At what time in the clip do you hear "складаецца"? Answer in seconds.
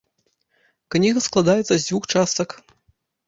1.27-1.69